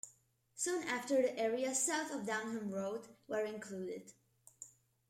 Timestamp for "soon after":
0.55-1.21